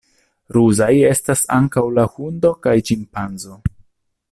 Ruzaj 0.55 0.95
estas 1.09 1.43
ankaŭ 1.57 1.85
la 1.99 2.07
hundo 2.15 2.53
kaj 2.67 2.75
ĉimpanzo. 2.91 3.63